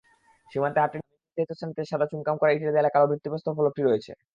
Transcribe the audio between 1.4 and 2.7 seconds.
স্থানটিতে সাদা চুনকাম করা